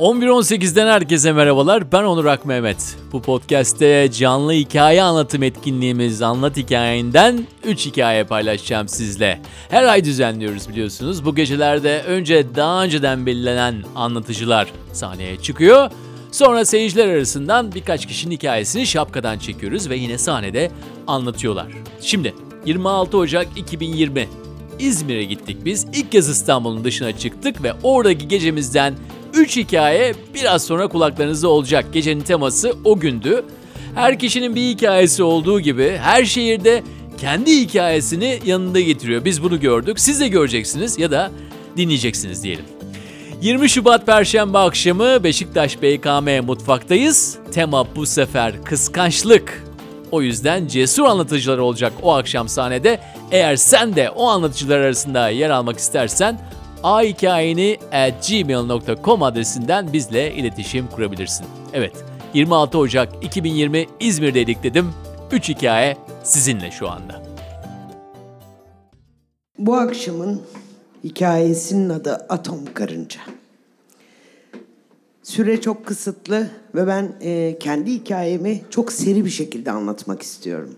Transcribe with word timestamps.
11.18'den 0.00 0.86
herkese 0.86 1.32
merhabalar. 1.32 1.92
Ben 1.92 2.02
Onur 2.02 2.24
Ak 2.24 2.44
Mehmet. 2.46 2.96
Bu 3.12 3.22
podcast'te 3.22 4.10
canlı 4.12 4.52
hikaye 4.52 5.02
anlatım 5.02 5.42
etkinliğimiz 5.42 6.22
Anlat 6.22 6.56
Hikayenden 6.56 7.46
3 7.64 7.86
hikaye 7.86 8.24
paylaşacağım 8.24 8.88
sizle. 8.88 9.40
Her 9.68 9.84
ay 9.84 10.04
düzenliyoruz 10.04 10.68
biliyorsunuz. 10.68 11.24
Bu 11.24 11.34
gecelerde 11.34 12.02
önce 12.02 12.46
daha 12.56 12.84
önceden 12.84 13.26
belirlenen 13.26 13.74
anlatıcılar 13.94 14.72
sahneye 14.92 15.36
çıkıyor. 15.36 15.90
Sonra 16.32 16.64
seyirciler 16.64 17.08
arasından 17.08 17.74
birkaç 17.74 18.06
kişinin 18.06 18.34
hikayesini 18.34 18.86
şapkadan 18.86 19.38
çekiyoruz 19.38 19.90
ve 19.90 19.96
yine 19.96 20.18
sahnede 20.18 20.70
anlatıyorlar. 21.06 21.66
Şimdi 22.00 22.34
26 22.66 23.18
Ocak 23.18 23.46
2020 23.56 24.28
İzmir'e 24.78 25.24
gittik 25.24 25.64
biz. 25.64 25.86
İlk 25.94 26.12
kez 26.12 26.28
İstanbul'un 26.28 26.84
dışına 26.84 27.18
çıktık 27.18 27.62
ve 27.62 27.72
oradaki 27.82 28.28
gecemizden 28.28 28.94
3 29.36 29.56
hikaye 29.56 30.14
biraz 30.34 30.64
sonra 30.64 30.88
kulaklarınızda 30.88 31.48
olacak. 31.48 31.86
Gecenin 31.92 32.20
teması 32.20 32.76
o 32.84 32.98
gündü. 32.98 33.44
Her 33.94 34.18
kişinin 34.18 34.54
bir 34.54 34.68
hikayesi 34.68 35.22
olduğu 35.22 35.60
gibi 35.60 35.98
her 36.02 36.24
şehirde 36.24 36.82
kendi 37.20 37.60
hikayesini 37.60 38.38
yanında 38.46 38.80
getiriyor. 38.80 39.24
Biz 39.24 39.42
bunu 39.42 39.60
gördük. 39.60 40.00
Siz 40.00 40.20
de 40.20 40.28
göreceksiniz 40.28 40.98
ya 40.98 41.10
da 41.10 41.30
dinleyeceksiniz 41.76 42.44
diyelim. 42.44 42.64
20 43.42 43.70
Şubat 43.70 44.06
Perşembe 44.06 44.58
akşamı 44.58 45.24
Beşiktaş 45.24 45.82
BKM 45.82 46.46
mutfaktayız. 46.46 47.38
Tema 47.52 47.96
bu 47.96 48.06
sefer 48.06 48.64
kıskançlık. 48.64 49.64
O 50.10 50.22
yüzden 50.22 50.66
cesur 50.66 51.04
anlatıcılar 51.04 51.58
olacak 51.58 51.92
o 52.02 52.14
akşam 52.14 52.48
sahnede. 52.48 53.00
Eğer 53.30 53.56
sen 53.56 53.96
de 53.96 54.10
o 54.10 54.26
anlatıcılar 54.26 54.78
arasında 54.78 55.28
yer 55.28 55.50
almak 55.50 55.78
istersen 55.78 56.40
ahikayeni 56.86 57.78
at 57.92 58.28
gmail.com 58.28 59.22
adresinden 59.22 59.92
bizle 59.92 60.34
iletişim 60.34 60.86
kurabilirsin. 60.86 61.46
Evet 61.72 62.04
26 62.34 62.78
Ocak 62.78 63.24
2020 63.24 63.86
İzmir'deydik 64.00 64.62
dedim. 64.62 64.92
3 65.32 65.48
hikaye 65.48 65.96
sizinle 66.24 66.70
şu 66.70 66.88
anda. 66.88 67.22
Bu 69.58 69.76
akşamın 69.76 70.42
hikayesinin 71.04 71.88
adı 71.88 72.12
Atom 72.12 72.60
Karınca. 72.74 73.20
Süre 75.22 75.60
çok 75.60 75.86
kısıtlı 75.86 76.50
ve 76.74 76.86
ben 76.86 77.12
e, 77.20 77.56
kendi 77.60 77.92
hikayemi 77.92 78.62
çok 78.70 78.92
seri 78.92 79.24
bir 79.24 79.30
şekilde 79.30 79.70
anlatmak 79.70 80.22
istiyorum. 80.22 80.74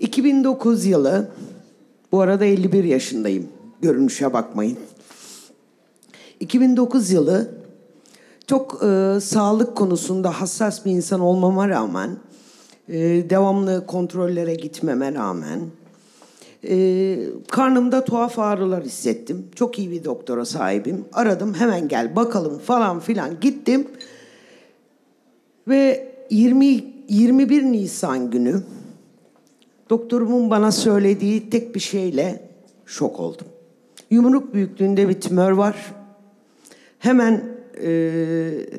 2009 0.00 0.86
yılı, 0.86 1.30
bu 2.12 2.20
arada 2.20 2.44
51 2.44 2.84
yaşındayım, 2.84 3.48
görünüşe 3.82 4.32
bakmayın. 4.32 4.78
2009 6.40 7.10
yılı 7.10 7.50
çok 8.46 8.82
e, 8.84 9.18
sağlık 9.20 9.76
konusunda 9.76 10.40
hassas 10.40 10.84
bir 10.84 10.90
insan 10.90 11.20
olmama 11.20 11.68
rağmen, 11.68 12.16
e, 12.88 12.98
devamlı 13.30 13.86
kontrollere 13.86 14.54
gitmeme 14.54 15.14
rağmen, 15.14 15.60
ee, 16.68 17.18
karnımda 17.48 18.04
tuhaf 18.04 18.38
ağrılar 18.38 18.84
hissettim. 18.84 19.46
Çok 19.54 19.78
iyi 19.78 19.90
bir 19.90 20.04
doktora 20.04 20.44
sahibim. 20.44 21.04
Aradım 21.12 21.54
hemen 21.54 21.88
gel 21.88 22.16
bakalım 22.16 22.58
falan 22.58 23.00
filan 23.00 23.40
gittim. 23.40 23.88
Ve 25.68 26.12
20 26.30 26.84
21 27.08 27.62
Nisan 27.62 28.30
günü 28.30 28.62
doktorumun 29.90 30.50
bana 30.50 30.72
söylediği 30.72 31.50
tek 31.50 31.74
bir 31.74 31.80
şeyle 31.80 32.48
şok 32.86 33.20
oldum. 33.20 33.46
Yumruk 34.12 34.54
büyüklüğünde 34.54 35.08
bir 35.08 35.20
tümör 35.20 35.50
var. 35.50 35.94
Hemen 36.98 37.44
e, 37.82 37.90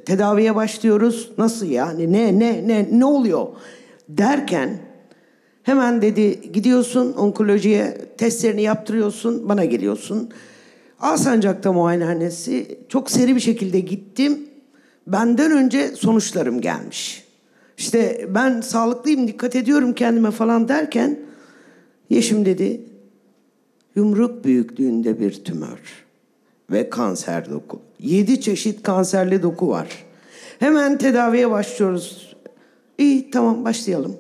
tedaviye 0.06 0.56
başlıyoruz. 0.56 1.32
Nasıl 1.38 1.66
yani? 1.66 2.14
Ne 2.14 2.40
ne 2.40 2.68
ne 2.68 2.88
ne 2.92 3.06
oluyor? 3.06 3.48
Derken 4.10 4.80
Hemen 5.64 6.02
dedi 6.02 6.52
gidiyorsun 6.52 7.14
onkolojiye 7.14 7.98
testlerini 8.18 8.62
yaptırıyorsun 8.62 9.50
bana 9.50 9.66
geliyorsun. 9.66 10.30
Alsancak'ta 11.00 11.74
muayenehanesi 11.74 12.80
çok 12.90 13.12
seri 13.12 13.36
bir 13.36 13.40
şekilde 13.40 13.80
gittim. 13.80 14.40
Benden 15.08 15.52
önce 15.52 15.88
sonuçlarım 15.88 16.62
gelmiş. 16.62 17.24
İşte 17.78 18.28
ben 18.30 18.62
sağlıklıyım 18.62 19.28
dikkat 19.28 19.56
ediyorum 19.56 19.94
kendime 19.94 20.32
falan 20.32 20.68
derken 20.68 21.20
Yeşim 22.10 22.46
dedi 22.46 22.82
yumruk 23.96 24.44
büyüklüğünde 24.44 25.20
bir 25.20 25.44
tümör 25.44 26.06
ve 26.72 26.90
kanser 26.90 27.50
doku. 27.50 27.80
Yedi 28.00 28.42
çeşit 28.42 28.84
kanserli 28.84 29.44
doku 29.44 29.70
var. 29.70 30.06
Hemen 30.60 30.98
tedaviye 30.98 31.52
başlıyoruz. 31.52 32.36
İyi 32.98 33.32
tamam 33.32 33.66
başlayalım. 33.66 34.16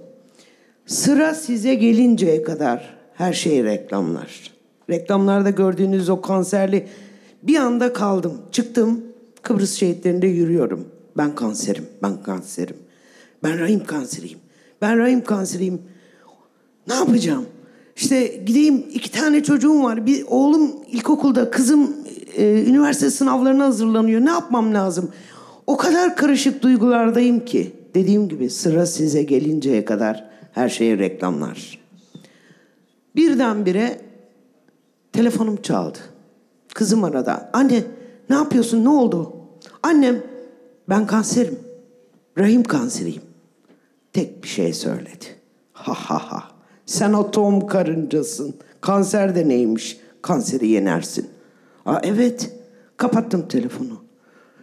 Sıra 0.85 1.33
size 1.33 1.75
gelinceye 1.75 2.43
kadar 2.43 2.97
her 3.13 3.33
şey 3.33 3.63
reklamlar. 3.63 4.51
Reklamlarda 4.89 5.49
gördüğünüz 5.49 6.09
o 6.09 6.21
kanserli 6.21 6.87
bir 7.43 7.55
anda 7.55 7.93
kaldım. 7.93 8.41
Çıktım 8.51 9.03
Kıbrıs 9.41 9.73
şehitlerinde 9.73 10.27
yürüyorum. 10.27 10.87
Ben 11.17 11.35
kanserim, 11.35 11.85
ben 12.03 12.23
kanserim. 12.23 12.77
Ben 13.43 13.59
rahim 13.59 13.85
kanseriyim. 13.85 14.39
Ben 14.81 14.97
rahim 14.97 15.23
kanseriyim. 15.23 15.81
Ne 16.87 16.93
yapacağım? 16.93 17.45
İşte 17.95 18.27
gideyim 18.45 18.85
iki 18.93 19.11
tane 19.11 19.43
çocuğum 19.43 19.83
var. 19.83 20.05
Bir 20.05 20.25
oğlum 20.27 20.71
ilkokulda, 20.87 21.51
kızım 21.51 21.95
e, 22.37 22.63
üniversite 22.63 23.09
sınavlarına 23.09 23.65
hazırlanıyor. 23.65 24.21
Ne 24.21 24.29
yapmam 24.29 24.73
lazım? 24.73 25.11
O 25.67 25.77
kadar 25.77 26.15
karışık 26.15 26.61
duygulardayım 26.61 27.45
ki. 27.45 27.71
Dediğim 27.95 28.29
gibi 28.29 28.49
sıra 28.49 28.85
size 28.85 29.23
gelinceye 29.23 29.85
kadar 29.85 30.29
her 30.51 30.69
şeyi 30.69 30.99
reklamlar. 30.99 31.79
Birdenbire 33.15 34.01
telefonum 35.13 35.61
çaldı. 35.61 35.99
Kızım 36.73 37.03
arada. 37.03 37.49
Anne 37.53 37.83
ne 38.29 38.35
yapıyorsun 38.35 38.83
ne 38.83 38.89
oldu? 38.89 39.33
Annem 39.83 40.23
ben 40.89 41.07
kanserim. 41.07 41.59
Rahim 42.37 42.63
kanseriyim. 42.63 43.21
Tek 44.13 44.43
bir 44.43 44.47
şey 44.47 44.73
söyledi. 44.73 45.25
Ha 45.73 45.93
ha 45.93 46.31
ha. 46.31 46.52
Sen 46.85 47.13
atom 47.13 47.67
karıncasın. 47.67 48.55
Kanser 48.81 49.35
de 49.35 49.47
neymiş? 49.47 49.97
Kanseri 50.21 50.67
yenersin. 50.67 51.29
Aa, 51.85 51.99
evet. 52.03 52.51
Kapattım 52.97 53.47
telefonu. 53.47 54.03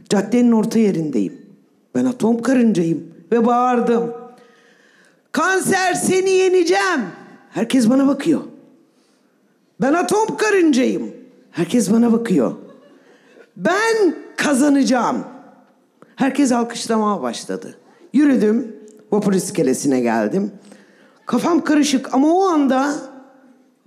Caddenin 0.08 0.52
orta 0.52 0.78
yerindeyim. 0.78 1.46
Ben 1.94 2.04
atom 2.04 2.42
karıncayım. 2.42 3.14
Ve 3.32 3.46
bağırdım. 3.46 4.12
Kanser 5.32 5.94
seni 5.94 6.30
yeneceğim. 6.30 7.00
Herkes 7.50 7.88
bana 7.90 8.06
bakıyor. 8.06 8.40
Ben 9.80 9.92
atom 9.92 10.36
karıncayım. 10.36 11.10
Herkes 11.50 11.92
bana 11.92 12.12
bakıyor. 12.12 12.52
Ben 13.56 14.14
kazanacağım. 14.36 15.24
Herkes 16.16 16.52
alkışlamaya 16.52 17.22
başladı. 17.22 17.76
Yürüdüm. 18.12 18.76
Vapur 19.12 19.32
iskelesine 19.32 20.00
geldim. 20.00 20.52
Kafam 21.30 21.64
karışık 21.64 22.14
ama 22.14 22.34
o 22.34 22.42
anda 22.42 22.94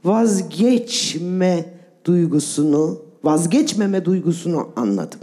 vazgeçme 0.03 1.65
duygusunu, 2.05 3.01
vazgeçmeme 3.23 4.05
duygusunu 4.05 4.69
anladım. 4.75 5.19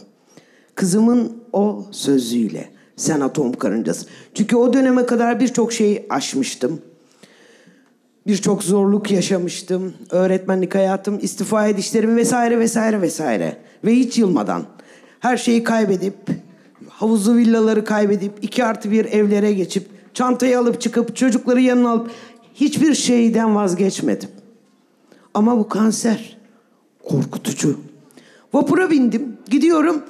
Kızımın 0.75 1.32
o 1.53 1.84
sözüyle. 1.91 2.69
Sen 2.97 3.20
atom 3.20 3.53
karıncası. 3.53 4.06
Çünkü 4.34 4.56
o 4.56 4.72
döneme 4.72 5.06
kadar 5.06 5.41
birçok 5.41 5.72
şeyi 5.72 6.06
aşmıştım. 6.10 6.80
Birçok 8.27 8.62
zorluk 8.62 9.10
yaşamıştım. 9.10 9.94
Öğretmenlik 10.10 10.74
hayatım, 10.74 11.18
istifa 11.22 11.68
edişlerim 11.68 12.16
vesaire 12.16 12.59
vesaire 12.59 13.00
vesaire. 13.03 13.56
Ve 13.84 13.94
hiç 13.94 14.18
yılmadan 14.18 14.62
her 15.21 15.36
şeyi 15.36 15.65
kaybedip, 15.65 16.15
havuzlu 16.89 17.36
villaları 17.36 17.84
kaybedip, 17.84 18.33
iki 18.42 18.65
artı 18.65 18.91
bir 18.91 19.04
evlere 19.04 19.53
geçip, 19.53 19.99
çantayı 20.15 20.59
alıp 20.59 20.80
çıkıp, 20.80 21.16
çocukları 21.16 21.60
yanına 21.60 21.91
alıp 21.91 22.10
hiçbir 22.54 22.95
şeyden 22.95 23.54
vazgeçmedim. 23.54 24.28
Ama 25.34 25.59
bu 25.59 25.68
kanser 25.68 26.39
korkutucu. 27.09 27.80
Vapura 28.53 28.91
bindim, 28.91 29.36
gidiyorum. 29.51 30.03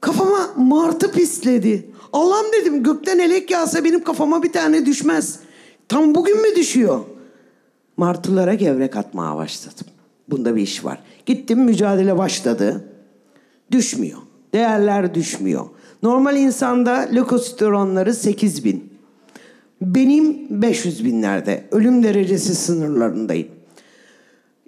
Kafama 0.00 0.50
martı 0.56 1.12
pisledi. 1.12 1.90
Allah'ım 2.12 2.46
dedim 2.52 2.82
gökten 2.82 3.18
elek 3.18 3.50
yağsa 3.50 3.84
benim 3.84 4.04
kafama 4.04 4.42
bir 4.42 4.52
tane 4.52 4.86
düşmez. 4.86 5.38
Tam 5.88 6.14
bugün 6.14 6.42
mü 6.42 6.56
düşüyor? 6.56 7.00
Martılara 7.96 8.54
gevrek 8.54 8.96
atmaya 8.96 9.36
başladım. 9.36 9.86
Bunda 10.28 10.56
bir 10.56 10.62
iş 10.62 10.84
var. 10.84 11.02
Gittim 11.26 11.64
mücadele 11.64 12.18
başladı. 12.18 12.84
Düşmüyor. 13.70 14.18
Değerler 14.54 15.14
düşmüyor. 15.14 15.66
Normal 16.02 16.36
insanda 16.36 16.92
lökositoronları 16.92 18.14
8 18.14 18.64
bin. 18.64 18.89
Benim 19.80 20.46
500 20.62 21.04
binlerde. 21.04 21.64
Ölüm 21.70 22.02
derecesi 22.02 22.54
sınırlarındayım. 22.54 23.48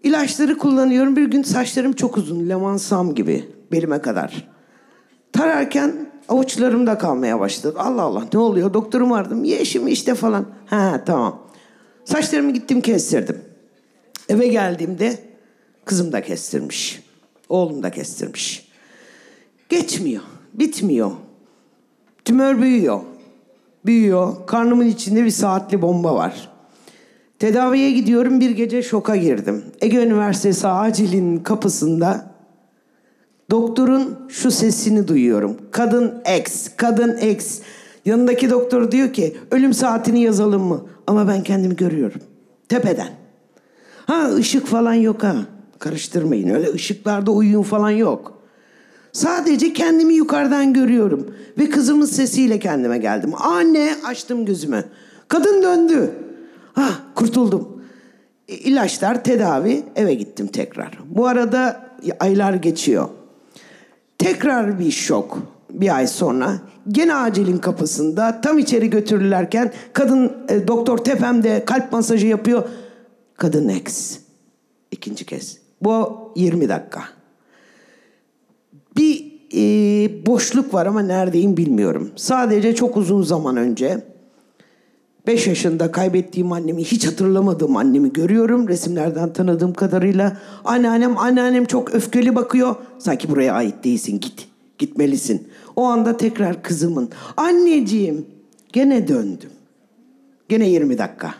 İlaçları 0.02 0.58
kullanıyorum. 0.58 1.16
Bir 1.16 1.24
gün 1.24 1.42
saçlarım 1.42 1.92
çok 1.92 2.16
uzun. 2.16 2.48
Leman 2.48 2.76
Sam 2.76 3.14
gibi 3.14 3.44
belime 3.72 4.02
kadar. 4.02 4.48
Tararken 5.32 6.12
avuçlarımda 6.28 6.98
kalmaya 6.98 7.40
başladı. 7.40 7.78
Allah 7.78 8.02
Allah 8.02 8.26
ne 8.32 8.38
oluyor? 8.38 8.74
Doktorumu 8.74 9.14
aradım. 9.14 9.44
Yeşim 9.44 9.88
işte 9.88 10.14
falan. 10.14 10.46
Ha 10.66 11.02
tamam. 11.06 11.42
Saçlarımı 12.04 12.50
gittim 12.50 12.80
kestirdim. 12.80 13.40
Eve 14.28 14.48
geldiğimde 14.48 15.18
kızım 15.84 16.12
da 16.12 16.22
kestirmiş. 16.22 17.02
Oğlum 17.48 17.82
da 17.82 17.90
kestirmiş. 17.90 18.68
Geçmiyor. 19.68 20.22
Bitmiyor. 20.54 21.10
Tümör 22.24 22.62
büyüyor. 22.62 23.00
Büyüyor. 23.86 24.46
Karnımın 24.46 24.86
içinde 24.86 25.24
bir 25.24 25.30
saatli 25.30 25.82
bomba 25.82 26.14
var. 26.14 26.48
Tedaviye 27.38 27.90
gidiyorum 27.90 28.40
bir 28.40 28.50
gece 28.50 28.82
şoka 28.82 29.16
girdim. 29.16 29.64
Ege 29.80 29.96
Üniversitesi 29.96 30.68
acilin 30.68 31.36
kapısında 31.38 32.32
doktorun 33.50 34.18
şu 34.28 34.50
sesini 34.50 35.08
duyuyorum. 35.08 35.56
Kadın 35.70 36.22
X, 36.38 36.68
kadın 36.76 37.16
X. 37.16 37.60
Yanındaki 38.04 38.50
doktor 38.50 38.90
diyor 38.90 39.12
ki 39.12 39.36
ölüm 39.50 39.74
saatini 39.74 40.22
yazalım 40.22 40.62
mı? 40.62 40.86
Ama 41.06 41.28
ben 41.28 41.42
kendimi 41.42 41.76
görüyorum. 41.76 42.20
Tepeden. 42.68 43.08
Ha 44.06 44.34
ışık 44.34 44.66
falan 44.66 44.94
yok 44.94 45.22
ha. 45.22 45.36
Karıştırmayın. 45.78 46.48
Öyle 46.48 46.72
ışıklarda 46.72 47.30
uyuyun 47.30 47.62
falan 47.62 47.90
yok. 47.90 48.41
Sadece 49.12 49.72
kendimi 49.72 50.14
yukarıdan 50.14 50.72
görüyorum. 50.72 51.34
Ve 51.58 51.70
kızımın 51.70 52.06
sesiyle 52.06 52.58
kendime 52.58 52.98
geldim. 52.98 53.32
Anne 53.38 53.94
açtım 54.04 54.46
gözümü. 54.46 54.84
Kadın 55.28 55.62
döndü. 55.62 56.10
Ha 56.72 56.88
kurtuldum. 57.14 57.82
E, 58.48 58.54
İlaçlar, 58.54 59.24
tedavi, 59.24 59.82
eve 59.96 60.14
gittim 60.14 60.46
tekrar. 60.46 60.98
Bu 61.06 61.26
arada 61.26 61.90
aylar 62.20 62.54
geçiyor. 62.54 63.08
Tekrar 64.18 64.78
bir 64.78 64.90
şok 64.90 65.38
bir 65.70 65.96
ay 65.96 66.06
sonra. 66.06 66.58
Gene 66.88 67.14
acilin 67.14 67.58
kapısında 67.58 68.40
tam 68.40 68.58
içeri 68.58 68.90
götürürlerken 68.90 69.72
kadın 69.92 70.32
e, 70.48 70.68
doktor 70.68 70.98
tepemde 70.98 71.64
kalp 71.64 71.92
masajı 71.92 72.26
yapıyor. 72.26 72.68
Kadın 73.36 73.68
X. 73.68 74.18
İkinci 74.90 75.26
kez. 75.26 75.58
Bu 75.82 76.32
20 76.36 76.68
dakika. 76.68 77.02
Bir 78.96 79.32
e, 79.54 80.26
boşluk 80.26 80.74
var 80.74 80.86
ama 80.86 81.02
neredeyim 81.02 81.56
bilmiyorum. 81.56 82.10
Sadece 82.16 82.74
çok 82.74 82.96
uzun 82.96 83.22
zaman 83.22 83.56
önce 83.56 84.02
5 85.26 85.46
yaşında 85.46 85.92
kaybettiğim 85.92 86.52
annemi 86.52 86.84
hiç 86.84 87.06
hatırlamadığım 87.06 87.76
annemi 87.76 88.12
görüyorum. 88.12 88.68
Resimlerden 88.68 89.32
tanıdığım 89.32 89.74
kadarıyla. 89.74 90.36
Anneannem, 90.64 91.18
anneannem 91.18 91.64
çok 91.64 91.94
öfkeli 91.94 92.34
bakıyor. 92.34 92.74
Sanki 92.98 93.28
buraya 93.28 93.54
ait 93.54 93.84
değilsin 93.84 94.20
git. 94.20 94.48
Gitmelisin. 94.78 95.48
O 95.76 95.84
anda 95.84 96.16
tekrar 96.16 96.62
kızımın. 96.62 97.08
Anneciğim 97.36 98.26
gene 98.72 99.08
döndüm. 99.08 99.50
Gene 100.48 100.68
20 100.68 100.98
dakika. 100.98 101.34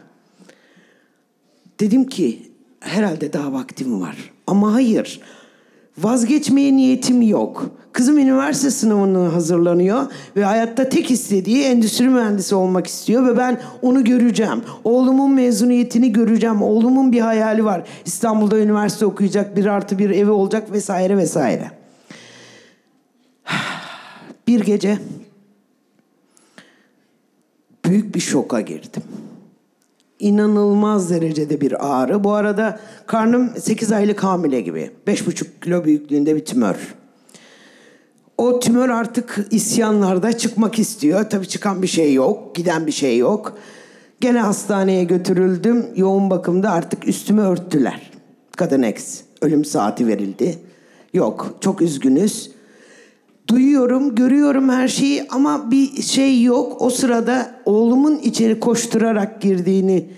Dedim 1.80 2.06
ki 2.06 2.42
herhalde 2.80 3.32
daha 3.32 3.52
vaktim 3.52 4.00
var. 4.00 4.32
Ama 4.46 4.74
hayır. 4.74 5.20
Vazgeçmeye 5.98 6.76
niyetim 6.76 7.22
yok. 7.22 7.70
Kızım 7.92 8.18
üniversite 8.18 8.70
sınavına 8.70 9.32
hazırlanıyor 9.34 10.06
ve 10.36 10.44
hayatta 10.44 10.88
tek 10.88 11.10
istediği 11.10 11.64
endüstri 11.64 12.08
mühendisi 12.08 12.54
olmak 12.54 12.86
istiyor 12.86 13.26
ve 13.26 13.36
ben 13.36 13.60
onu 13.82 14.04
göreceğim. 14.04 14.62
Oğlumun 14.84 15.30
mezuniyetini 15.30 16.12
göreceğim. 16.12 16.62
Oğlumun 16.62 17.12
bir 17.12 17.20
hayali 17.20 17.64
var. 17.64 17.82
İstanbul'da 18.04 18.58
üniversite 18.58 19.06
okuyacak, 19.06 19.56
bir 19.56 19.66
artı 19.66 19.98
bir 19.98 20.10
evi 20.10 20.30
olacak 20.30 20.72
vesaire 20.72 21.16
vesaire. 21.16 21.70
Bir 24.46 24.60
gece 24.60 24.98
büyük 27.84 28.14
bir 28.14 28.20
şoka 28.20 28.60
girdim 28.60 29.02
inanılmaz 30.22 31.10
derecede 31.10 31.60
bir 31.60 31.92
ağrı. 31.92 32.24
Bu 32.24 32.32
arada 32.32 32.80
karnım 33.06 33.50
8 33.60 33.92
aylık 33.92 34.24
hamile 34.24 34.60
gibi. 34.60 34.90
5,5 35.06 35.46
kilo 35.60 35.84
büyüklüğünde 35.84 36.36
bir 36.36 36.44
tümör. 36.44 36.76
O 38.38 38.60
tümör 38.60 38.88
artık 38.88 39.46
isyanlarda 39.50 40.38
çıkmak 40.38 40.78
istiyor. 40.78 41.30
Tabii 41.30 41.48
çıkan 41.48 41.82
bir 41.82 41.86
şey 41.86 42.14
yok, 42.14 42.54
giden 42.54 42.86
bir 42.86 42.92
şey 42.92 43.18
yok. 43.18 43.58
Gene 44.20 44.40
hastaneye 44.40 45.04
götürüldüm. 45.04 45.86
Yoğun 45.96 46.30
bakımda 46.30 46.70
artık 46.70 47.08
üstümü 47.08 47.40
örttüler. 47.40 48.10
Kadın 48.56 48.82
X. 48.82 49.20
Ölüm 49.42 49.64
saati 49.64 50.06
verildi. 50.06 50.58
Yok, 51.14 51.54
çok 51.60 51.82
üzgünüz. 51.82 52.50
Duyuyorum, 53.52 54.14
görüyorum 54.14 54.68
her 54.68 54.88
şeyi 54.88 55.26
ama 55.30 55.70
bir 55.70 56.02
şey 56.02 56.42
yok. 56.42 56.82
O 56.82 56.90
sırada 56.90 57.54
oğlumun 57.64 58.18
içeri 58.18 58.60
koşturarak 58.60 59.42
girdiğini 59.42 60.10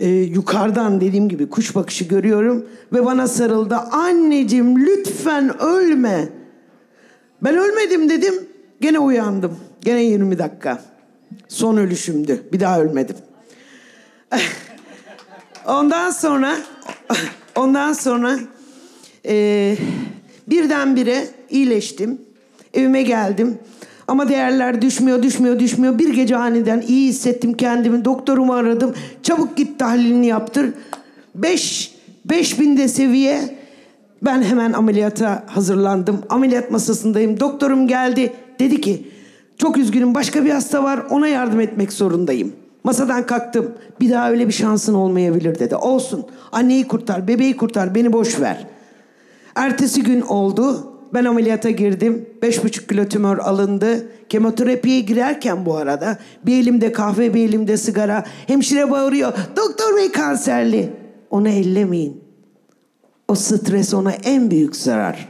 e, 0.00 0.08
yukarıdan 0.08 1.00
dediğim 1.00 1.28
gibi 1.28 1.50
kuş 1.50 1.74
bakışı 1.74 2.04
görüyorum 2.04 2.66
ve 2.92 3.04
bana 3.04 3.28
sarıldı. 3.28 3.76
Anneciğim 3.76 4.86
lütfen 4.86 5.62
ölme. 5.62 6.28
Ben 7.42 7.56
ölmedim 7.56 8.08
dedim. 8.08 8.34
Gene 8.80 8.98
uyandım. 8.98 9.56
Gene 9.80 10.04
20 10.04 10.38
dakika. 10.38 10.82
Son 11.48 11.76
ölüşümdü. 11.76 12.42
Bir 12.52 12.60
daha 12.60 12.80
ölmedim. 12.80 13.16
ondan 15.66 16.10
sonra 16.10 16.56
ondan 17.56 17.92
sonra 17.92 18.38
e, 19.26 19.76
birdenbire 20.46 21.24
iyileştim. 21.50 22.27
Evime 22.74 23.02
geldim. 23.02 23.58
Ama 24.08 24.28
değerler 24.28 24.82
düşmüyor, 24.82 25.22
düşmüyor, 25.22 25.58
düşmüyor. 25.58 25.98
Bir 25.98 26.14
gece 26.14 26.36
aniden 26.36 26.84
iyi 26.88 27.08
hissettim 27.08 27.52
kendimi. 27.52 28.04
Doktorumu 28.04 28.52
aradım. 28.52 28.94
Çabuk 29.22 29.56
git 29.56 29.78
tahlilini 29.78 30.26
yaptır. 30.26 30.74
Beş, 31.34 31.94
beş 32.24 32.60
binde 32.60 32.88
seviye. 32.88 33.58
Ben 34.22 34.42
hemen 34.42 34.72
ameliyata 34.72 35.44
hazırlandım. 35.46 36.18
Ameliyat 36.28 36.70
masasındayım. 36.70 37.40
Doktorum 37.40 37.88
geldi. 37.88 38.32
Dedi 38.58 38.80
ki 38.80 39.08
çok 39.58 39.76
üzgünüm 39.76 40.14
başka 40.14 40.44
bir 40.44 40.50
hasta 40.50 40.84
var 40.84 41.00
ona 41.10 41.28
yardım 41.28 41.60
etmek 41.60 41.92
zorundayım. 41.92 42.52
Masadan 42.84 43.26
kalktım. 43.26 43.72
Bir 44.00 44.10
daha 44.10 44.30
öyle 44.30 44.46
bir 44.46 44.52
şansın 44.52 44.94
olmayabilir 44.94 45.58
dedi. 45.58 45.76
Olsun. 45.76 46.26
Anneyi 46.52 46.88
kurtar, 46.88 47.28
bebeği 47.28 47.56
kurtar, 47.56 47.94
beni 47.94 48.12
boş 48.12 48.40
ver. 48.40 48.66
Ertesi 49.54 50.02
gün 50.02 50.20
oldu. 50.20 50.92
Ben 51.14 51.24
ameliyata 51.24 51.70
girdim. 51.70 52.26
Beş 52.42 52.64
buçuk 52.64 52.88
kilo 52.88 53.04
tümör 53.04 53.38
alındı. 53.38 54.08
Kemoterapiye 54.28 55.00
girerken 55.00 55.66
bu 55.66 55.76
arada 55.76 56.18
bir 56.46 56.62
elimde 56.62 56.92
kahve 56.92 57.34
bir 57.34 57.48
elimde 57.48 57.76
sigara. 57.76 58.24
Hemşire 58.46 58.90
bağırıyor. 58.90 59.32
Doktor 59.56 59.96
bey 59.96 60.12
kanserli. 60.12 60.92
Onu 61.30 61.48
ellemeyin. 61.48 62.20
O 63.28 63.34
stres 63.34 63.94
ona 63.94 64.12
en 64.12 64.50
büyük 64.50 64.76
zarar. 64.76 65.28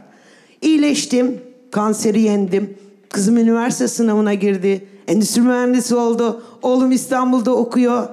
İyileştim. 0.62 1.40
Kanseri 1.70 2.20
yendim. 2.20 2.76
Kızım 3.08 3.36
üniversite 3.36 3.88
sınavına 3.88 4.34
girdi. 4.34 4.86
Endüstri 5.08 5.40
mühendisi 5.42 5.94
oldu. 5.94 6.42
Oğlum 6.62 6.92
İstanbul'da 6.92 7.56
okuyor. 7.56 8.08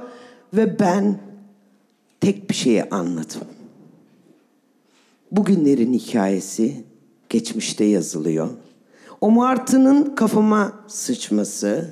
Ve 0.53 0.79
ben 0.79 1.19
tek 2.21 2.49
bir 2.49 2.55
şeyi 2.55 2.83
anladım. 2.83 3.41
Bugünlerin 5.31 5.93
hikayesi 5.93 6.83
geçmişte 7.29 7.83
yazılıyor. 7.83 8.49
O 9.21 9.31
martının 9.31 10.15
kafama 10.15 10.73
sıçması 10.87 11.89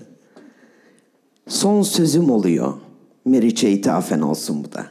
son 1.48 1.82
sözüm 1.82 2.32
oluyor. 2.32 2.74
Meriç'e 3.26 3.72
ithafen 3.72 4.22
olsun 4.22 4.64
bu 4.64 4.74
da. 4.74 4.86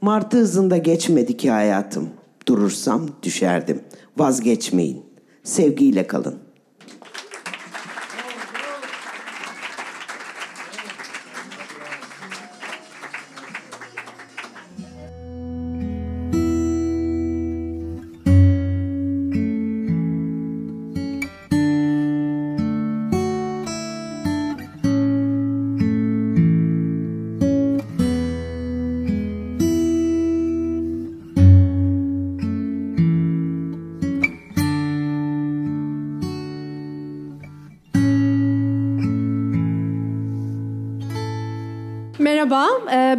Martı 0.00 0.36
hızında 0.36 0.76
geçmedi 0.76 1.36
ki 1.36 1.50
hayatım. 1.50 2.08
Durursam 2.48 3.08
düşerdim. 3.22 3.80
Vazgeçmeyin. 4.16 5.02
Sevgiyle 5.44 6.06
kalın. 6.06 6.47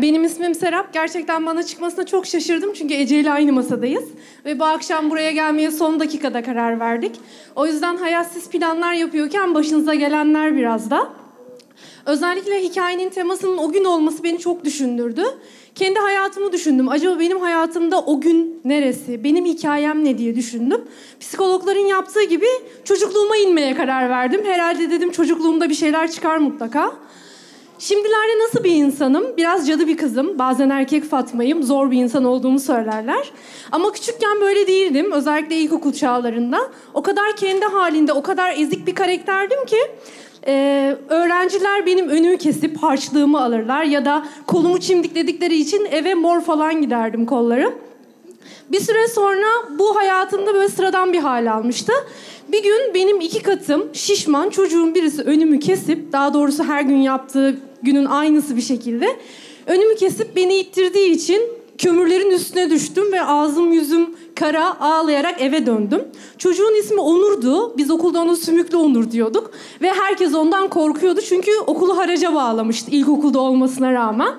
Benim 0.01 0.24
ismim 0.24 0.55
Serap. 0.55 0.93
Gerçekten 0.93 1.46
bana 1.46 1.63
çıkmasına 1.63 2.05
çok 2.05 2.25
şaşırdım 2.25 2.74
çünkü 2.74 2.93
Ece 2.93 3.19
ile 3.19 3.31
aynı 3.31 3.53
masadayız. 3.53 4.03
Ve 4.46 4.60
bu 4.60 4.65
akşam 4.65 5.10
buraya 5.10 5.31
gelmeye 5.31 5.72
son 5.72 6.00
dakikada 6.00 6.43
karar 6.43 6.79
verdik. 6.79 7.15
O 7.55 7.67
yüzden 7.67 7.98
hayatsiz 7.98 8.50
planlar 8.50 8.93
yapıyorken 8.93 9.55
başınıza 9.55 9.93
gelenler 9.96 10.55
biraz 10.55 10.89
da. 10.89 11.10
Özellikle 12.05 12.63
hikayenin 12.63 13.10
temasının 13.10 13.58
o 13.58 13.72
gün 13.72 13.86
olması 13.86 14.24
beni 14.24 14.39
çok 14.39 14.65
düşündürdü. 14.65 15.24
Kendi 15.75 16.00
hayatımı 16.00 16.51
düşündüm. 16.51 16.89
Acaba 16.89 17.19
benim 17.19 17.39
hayatımda 17.39 18.01
o 18.01 18.22
gün 18.22 18.62
neresi? 18.65 19.24
Benim 19.24 19.46
hikayem 19.46 20.05
ne 20.05 20.17
diye 20.17 20.36
düşündüm. 20.36 20.81
Psikologların 21.19 21.86
yaptığı 21.86 22.24
gibi 22.24 22.46
çocukluğuma 22.84 23.38
inmeye 23.38 23.75
karar 23.75 24.10
verdim. 24.10 24.41
Herhalde 24.46 24.91
dedim 24.91 25.12
çocukluğumda 25.12 25.69
bir 25.69 25.75
şeyler 25.75 26.12
çıkar 26.12 26.38
mutlaka. 26.38 26.91
Şimdilerde 27.79 28.43
nasıl 28.43 28.63
bir 28.63 28.71
insanım? 28.75 29.38
Biraz 29.38 29.67
cadı 29.67 29.88
bir 29.88 29.98
kızım. 29.98 30.39
Bazen 30.39 30.69
erkek 30.69 31.03
Fatma'yım. 31.03 31.63
Zor 31.63 31.91
bir 31.91 31.98
insan 31.98 32.24
olduğumu 32.24 32.59
söylerler. 32.59 33.31
Ama 33.71 33.91
küçükken 33.91 34.41
böyle 34.41 34.67
değildim. 34.67 35.12
Özellikle 35.12 35.55
ilkokul 35.55 35.93
çağlarında. 35.93 36.59
O 36.93 37.01
kadar 37.01 37.36
kendi 37.36 37.65
halinde, 37.65 38.13
o 38.13 38.21
kadar 38.21 38.53
ezik 38.57 38.88
bir 38.88 38.95
karakterdim 38.95 39.65
ki... 39.65 39.77
e, 40.48 40.95
öğrenciler 41.09 41.86
benim 41.86 42.09
önümü 42.09 42.38
kesip 42.38 42.77
harçlığımı 42.77 43.41
alırlar 43.41 43.83
ya 43.83 44.05
da 44.05 44.25
kolumu 44.48 44.79
çimdikledikleri 44.79 45.55
için 45.55 45.86
eve 45.91 46.13
mor 46.13 46.41
falan 46.41 46.81
giderdim 46.81 47.25
kollarım. 47.25 47.74
Bir 48.71 48.79
süre 48.79 49.07
sonra 49.07 49.48
bu 49.79 49.95
hayatımda 49.95 50.53
böyle 50.53 50.69
sıradan 50.69 51.13
bir 51.13 51.19
hal 51.19 51.51
almıştı. 51.51 51.93
Bir 52.51 52.63
gün 52.63 52.93
benim 52.93 53.21
iki 53.21 53.43
katım 53.43 53.89
şişman 53.93 54.50
çocuğun 54.50 54.95
birisi 54.95 55.21
önümü 55.21 55.59
kesip 55.59 56.12
daha 56.12 56.33
doğrusu 56.33 56.63
her 56.63 56.81
gün 56.81 56.98
yaptığı 56.98 57.68
günün 57.83 58.05
aynısı 58.05 58.57
bir 58.57 58.62
şekilde 58.62 59.19
önümü 59.65 59.95
kesip 59.95 60.36
beni 60.36 60.55
ittirdiği 60.55 61.12
için 61.12 61.41
kömürlerin 61.77 62.31
üstüne 62.31 62.69
düştüm 62.69 63.12
ve 63.12 63.24
ağzım 63.24 63.74
yüzüm 63.74 64.15
kara 64.36 64.79
ağlayarak 64.79 65.41
eve 65.41 65.65
döndüm. 65.65 66.01
Çocuğun 66.38 66.79
ismi 66.79 67.01
Onur'du. 67.01 67.77
Biz 67.77 67.91
okulda 67.91 68.21
ona 68.21 68.36
Sümüklü 68.36 68.77
Onur 68.77 69.12
diyorduk. 69.12 69.51
Ve 69.81 69.93
herkes 69.93 70.36
ondan 70.36 70.67
korkuyordu 70.67 71.21
çünkü 71.21 71.51
okulu 71.67 71.98
haraca 71.98 72.36
bağlamıştı 72.36 72.91
ilkokulda 72.91 73.39
olmasına 73.39 73.93
rağmen. 73.93 74.33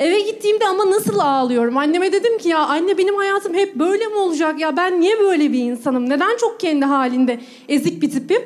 Eve 0.00 0.20
gittiğimde 0.20 0.66
ama 0.66 0.90
nasıl 0.90 1.18
ağlıyorum? 1.18 1.76
Anneme 1.76 2.12
dedim 2.12 2.38
ki 2.38 2.48
ya 2.48 2.58
anne 2.58 2.98
benim 2.98 3.16
hayatım 3.16 3.54
hep 3.54 3.74
böyle 3.74 4.06
mi 4.06 4.14
olacak? 4.14 4.60
Ya 4.60 4.76
ben 4.76 5.00
niye 5.00 5.20
böyle 5.20 5.52
bir 5.52 5.58
insanım? 5.58 6.10
Neden 6.10 6.36
çok 6.36 6.60
kendi 6.60 6.84
halinde 6.84 7.40
ezik 7.68 8.02
bir 8.02 8.10
tipim? 8.10 8.42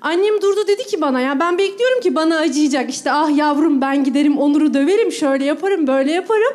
Annem 0.00 0.42
durdu 0.42 0.66
dedi 0.66 0.86
ki 0.86 1.00
bana 1.00 1.20
ya 1.20 1.40
ben 1.40 1.58
bekliyorum 1.58 2.00
ki 2.00 2.14
bana 2.14 2.38
acıyacak. 2.38 2.90
İşte 2.90 3.12
ah 3.12 3.36
yavrum 3.36 3.80
ben 3.80 4.04
giderim 4.04 4.38
Onur'u 4.38 4.74
döverim 4.74 5.12
şöyle 5.12 5.44
yaparım 5.44 5.86
böyle 5.86 6.12
yaparım. 6.12 6.52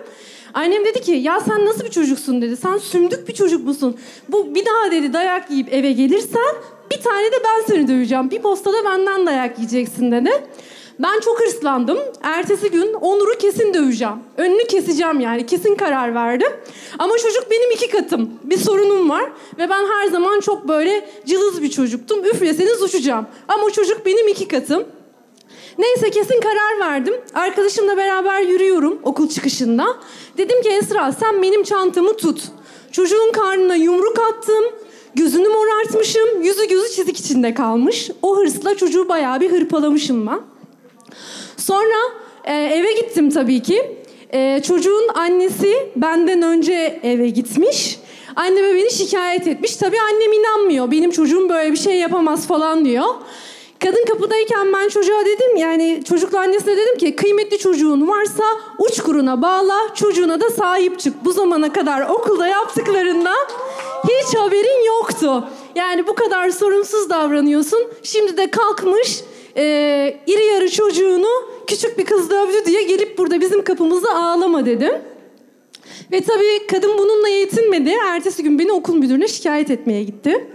Annem 0.54 0.86
dedi 0.86 1.02
ki 1.02 1.12
ya 1.12 1.40
sen 1.40 1.66
nasıl 1.66 1.86
bir 1.86 1.92
çocuksun 1.92 2.42
dedi. 2.42 2.58
Sen 2.58 2.78
sümdük 2.78 3.28
bir 3.28 3.34
çocuk 3.34 3.66
musun? 3.66 3.98
Bu 4.30 4.56
bir 4.56 4.66
daha 4.66 4.92
dedi 4.92 5.14
dayak 5.14 5.52
yiyip 5.52 5.74
eve 5.74 5.92
gelirsen 5.92 6.56
bir 6.92 7.02
tane 7.02 7.26
de 7.26 7.36
ben 7.46 7.74
seni 7.74 7.88
döveceğim. 7.88 8.32
Bir 8.32 8.42
postada 8.42 8.86
benden 8.86 9.26
dayak 9.26 9.58
yiyeceksin 9.58 10.12
dedi. 10.12 10.32
Ben 11.00 11.20
çok 11.20 11.40
hırslandım. 11.40 11.98
Ertesi 12.24 12.72
gün 12.72 12.94
Onur'u 12.94 13.38
kesin 13.38 13.74
döveceğim. 13.74 14.14
Önünü 14.38 14.68
keseceğim 14.68 15.20
yani. 15.20 15.46
Kesin 15.46 15.76
karar 15.76 16.16
verdim. 16.16 16.52
Ama 17.00 17.18
çocuk 17.18 17.52
benim 17.52 17.72
iki 17.72 17.90
katım. 17.90 18.30
Bir 18.44 18.58
sorunum 18.58 19.10
var. 19.10 19.32
Ve 19.58 19.70
ben 19.70 19.86
her 19.86 20.08
zaman 20.08 20.40
çok 20.40 20.68
böyle 20.68 21.10
cılız 21.26 21.62
bir 21.62 21.70
çocuktum. 21.72 22.26
Üfleseniz 22.26 22.82
uçacağım. 22.82 23.28
Ama 23.48 23.72
çocuk 23.72 24.06
benim 24.06 24.28
iki 24.28 24.48
katım. 24.48 24.84
Neyse 25.78 26.10
kesin 26.10 26.42
karar 26.42 26.80
verdim. 26.80 27.14
Arkadaşımla 27.34 27.98
beraber 27.98 28.42
yürüyorum 28.42 29.00
okul 29.04 29.30
çıkışında. 29.30 29.86
Dedim 30.38 30.62
ki 30.62 30.70
Esra 30.70 31.12
sen 31.12 31.42
benim 31.42 31.64
çantamı 31.64 32.18
tut. 32.18 32.42
Çocuğun 32.92 33.32
karnına 33.32 33.76
yumruk 33.76 34.20
attım. 34.20 34.66
Gözünü 35.16 35.48
morartmışım. 35.48 36.42
Yüzü 36.42 36.68
gözü 36.68 36.92
çizik 36.96 37.20
içinde 37.20 37.54
kalmış. 37.54 38.12
O 38.22 38.38
hırsla 38.38 38.76
çocuğu 38.78 39.10
bayağı 39.10 39.42
bir 39.42 39.52
hırpalamışım 39.52 40.28
ben. 40.28 40.53
Sonra 41.58 41.96
e, 42.44 42.54
eve 42.54 42.92
gittim 42.92 43.30
tabii 43.30 43.62
ki. 43.62 43.98
E, 44.34 44.62
çocuğun 44.64 45.08
annesi 45.16 45.90
benden 45.96 46.42
önce 46.42 47.00
eve 47.04 47.30
gitmiş. 47.30 48.00
Anneme 48.36 48.76
beni 48.76 48.92
şikayet 48.92 49.48
etmiş. 49.48 49.76
Tabii 49.76 49.98
annem 50.00 50.34
inanmıyor. 50.34 50.92
Benim 50.92 51.12
çocuğum 51.12 51.50
böyle 51.50 51.72
bir 51.72 51.78
şey 51.78 51.96
yapamaz 51.96 52.48
falan 52.48 52.86
diyor. 52.86 53.06
Kadın 53.84 54.06
kapıdayken 54.06 54.74
ben 54.74 54.90
çocuğa 54.90 55.26
dedim 55.26 55.58
yani 55.58 56.04
çocukla 56.10 56.40
annesine 56.40 56.78
dedim 56.78 56.98
ki 56.98 57.16
kıymetli 57.16 57.58
çocuğun 57.58 58.08
varsa 58.08 58.44
uç 58.78 59.00
kuruna 59.00 59.42
bağla 59.42 59.80
çocuğuna 59.96 60.42
da 60.42 60.50
sahip 60.50 61.00
çık. 61.00 61.26
Bu 61.26 61.32
zamana 61.32 61.74
kadar 61.74 62.10
okulda 62.10 62.48
yaptıklarından 62.48 63.48
hiç 64.04 64.36
haberin 64.36 64.86
yoktu. 64.86 65.48
Yani 65.76 66.08
bu 66.08 66.16
kadar 66.16 66.50
sorumsuz 66.50 67.10
davranıyorsun. 67.10 67.88
Şimdi 68.04 68.38
de 68.38 68.52
kalkmış 68.52 69.24
e, 69.58 69.64
iri 70.28 70.46
yarı 70.46 70.70
çocuğunu 70.70 71.28
küçük 71.68 71.98
bir 71.98 72.06
kız 72.06 72.30
dövdü 72.30 72.66
diye 72.66 72.84
gelip 72.84 73.18
burada 73.18 73.42
bizim 73.42 73.64
kapımızda 73.64 74.16
ağlama 74.16 74.66
dedim. 74.66 74.94
Ve 76.12 76.22
tabii 76.22 76.68
kadın 76.68 76.98
bununla 76.98 77.28
yetinmedi. 77.28 77.94
Ertesi 78.06 78.44
gün 78.44 78.60
beni 78.60 78.72
okul 78.72 78.96
müdürüne 78.96 79.28
şikayet 79.28 79.70
etmeye 79.72 80.04
gitti. 80.04 80.48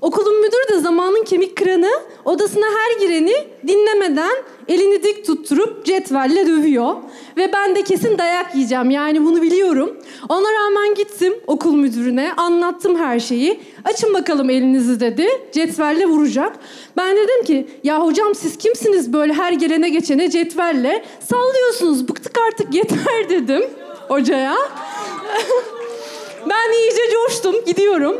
Okulun 0.00 0.40
müdürü 0.40 0.76
de 0.76 0.80
zamanın 0.80 1.24
kemik 1.24 1.56
kıranı 1.56 1.90
odasına 2.24 2.64
her 2.66 3.00
gireni 3.00 3.34
dinlemeden 3.66 4.36
elini 4.68 5.02
dik 5.02 5.26
tutturup 5.26 5.84
cetvelle 5.84 6.46
dövüyor. 6.46 6.94
Ve 7.36 7.52
ben 7.52 7.76
de 7.76 7.82
kesin 7.82 8.18
dayak 8.18 8.54
yiyeceğim 8.54 8.90
yani 8.90 9.24
bunu 9.24 9.42
biliyorum. 9.42 9.96
Ona 10.28 10.52
rağmen 10.52 10.94
gittim 10.94 11.34
okul 11.46 11.74
müdürüne 11.74 12.32
anlattım 12.36 12.96
her 12.96 13.20
şeyi. 13.20 13.60
Açın 13.84 14.14
bakalım 14.14 14.50
elinizi 14.50 15.00
dedi 15.00 15.28
cetvelle 15.52 16.06
vuracak. 16.06 16.56
Ben 16.96 17.16
dedim 17.16 17.44
ki 17.44 17.68
ya 17.84 18.04
hocam 18.04 18.34
siz 18.34 18.58
kimsiniz 18.58 19.12
böyle 19.12 19.32
her 19.32 19.52
gelene 19.52 19.88
geçene 19.88 20.30
cetvelle 20.30 21.04
sallıyorsunuz 21.30 22.08
bıktık 22.08 22.38
artık 22.48 22.74
yeter 22.74 23.28
dedim 23.28 23.64
hocaya. 24.08 24.56
ben 26.50 26.72
iyice 26.72 27.02
coştum 27.12 27.64
gidiyorum. 27.64 28.16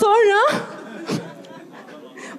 Sonra 0.00 0.36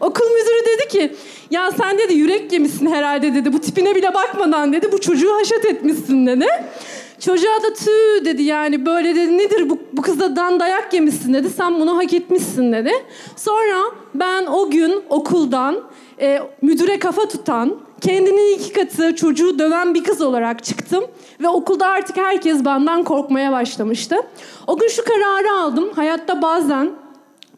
Okul 0.01 0.25
müdürü 0.25 0.65
dedi 0.65 0.87
ki 0.87 1.15
ya 1.51 1.71
sen 1.71 1.97
dedi 1.97 2.13
yürek 2.13 2.51
yemişsin 2.51 2.85
herhalde 2.85 3.33
dedi. 3.33 3.53
Bu 3.53 3.59
tipine 3.59 3.95
bile 3.95 4.13
bakmadan 4.13 4.73
dedi 4.73 4.91
bu 4.91 5.01
çocuğu 5.01 5.35
haşat 5.35 5.65
etmişsin 5.65 6.27
dedi. 6.27 6.47
Çocuğa 7.19 7.63
da 7.63 7.73
tüh 7.73 8.25
dedi 8.25 8.43
yani 8.43 8.85
böyle 8.85 9.15
dedi 9.15 9.37
nedir 9.37 9.69
bu, 9.69 9.79
bu 9.93 10.01
kızdan 10.01 10.59
dayak 10.59 10.93
yemişsin 10.93 11.33
dedi. 11.33 11.49
Sen 11.49 11.79
bunu 11.79 11.97
hak 11.97 12.13
etmişsin 12.13 12.73
dedi. 12.73 12.91
Sonra 13.35 13.81
ben 14.15 14.45
o 14.45 14.69
gün 14.69 15.03
okuldan 15.09 15.79
e, 16.21 16.39
müdüre 16.61 16.99
kafa 16.99 17.27
tutan, 17.27 17.77
kendinin 18.01 18.55
iki 18.55 18.73
katı 18.73 19.15
çocuğu 19.15 19.59
döven 19.59 19.93
bir 19.93 20.03
kız 20.03 20.21
olarak 20.21 20.63
çıktım. 20.63 21.03
Ve 21.39 21.47
okulda 21.47 21.87
artık 21.87 22.17
herkes 22.17 22.65
benden 22.65 23.03
korkmaya 23.03 23.51
başlamıştı. 23.51 24.15
O 24.67 24.77
gün 24.77 24.87
şu 24.87 25.03
kararı 25.03 25.51
aldım. 25.51 25.89
Hayatta 25.95 26.41
bazen 26.41 26.89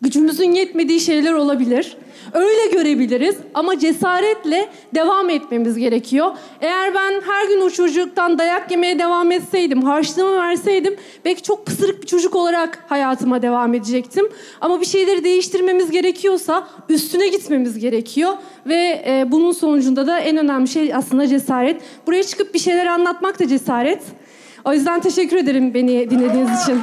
gücümüzün 0.03 0.51
yetmediği 0.51 0.99
şeyler 0.99 1.33
olabilir. 1.33 1.97
Öyle 2.33 2.67
görebiliriz 2.71 3.35
ama 3.53 3.79
cesaretle 3.79 4.69
devam 4.95 5.29
etmemiz 5.29 5.77
gerekiyor. 5.77 6.31
Eğer 6.61 6.95
ben 6.95 7.21
her 7.25 7.47
gün 7.47 7.61
o 7.61 7.69
çocuktan 7.69 8.39
dayak 8.39 8.71
yemeye 8.71 8.99
devam 8.99 9.31
etseydim, 9.31 9.81
harçlığımı 9.81 10.35
verseydim 10.37 10.95
belki 11.25 11.41
çok 11.41 11.65
pısırık 11.65 12.01
bir 12.01 12.07
çocuk 12.07 12.35
olarak 12.35 12.85
hayatıma 12.87 13.41
devam 13.41 13.73
edecektim. 13.73 14.29
Ama 14.61 14.81
bir 14.81 14.85
şeyleri 14.85 15.23
değiştirmemiz 15.23 15.91
gerekiyorsa 15.91 16.67
üstüne 16.89 17.27
gitmemiz 17.27 17.79
gerekiyor. 17.79 18.33
Ve 18.65 19.03
e, 19.07 19.25
bunun 19.31 19.51
sonucunda 19.51 20.07
da 20.07 20.19
en 20.19 20.37
önemli 20.37 20.67
şey 20.67 20.93
aslında 20.93 21.27
cesaret. 21.27 21.81
Buraya 22.07 22.23
çıkıp 22.23 22.53
bir 22.53 22.59
şeyler 22.59 22.85
anlatmak 22.85 23.39
da 23.39 23.47
cesaret. 23.47 24.01
O 24.65 24.73
yüzden 24.73 24.99
teşekkür 24.99 25.37
ederim 25.37 25.73
beni 25.73 26.09
dinlediğiniz 26.09 26.63
için. 26.63 26.79